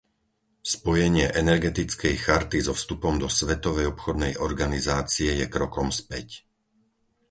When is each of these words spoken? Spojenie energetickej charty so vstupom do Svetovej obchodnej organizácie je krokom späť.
Spojenie 0.73 1.27
energetickej 1.43 2.15
charty 2.25 2.57
so 2.67 2.73
vstupom 2.75 3.13
do 3.23 3.27
Svetovej 3.39 3.85
obchodnej 3.93 4.33
organizácie 4.47 5.31
je 5.39 5.45
krokom 5.55 5.87
späť. 5.99 6.27